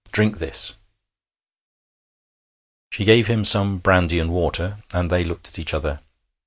[0.11, 0.73] Drink this.'
[2.89, 5.99] She gave him some brandy and water, and they looked at each other.